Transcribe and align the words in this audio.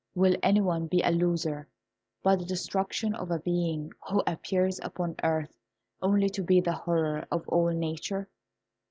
Will 0.15 0.35
any 0.41 0.61
one 0.61 0.87
be 0.87 1.03
a 1.03 1.11
loser 1.11 1.67
by 2.23 2.35
the 2.35 2.43
destruction 2.43 3.13
of 3.13 3.29
a 3.29 3.37
being 3.37 3.91
who 4.09 4.23
appears 4.25 4.79
upon 4.81 5.13
earth 5.23 5.55
only 6.01 6.27
to 6.27 6.41
be 6.41 6.59
the 6.59 6.73
horror 6.73 7.27
of 7.29 7.47
all 7.47 7.67
nature?" 7.69 8.27